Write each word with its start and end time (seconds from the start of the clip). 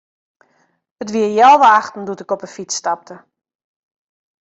It 1.01 1.09
wie 1.13 1.27
healwei 1.35 1.75
achten 1.79 2.05
doe't 2.05 2.23
ik 2.25 2.33
op 2.35 2.41
'e 2.45 2.49
fyts 2.55 2.75
stapte. 2.81 3.15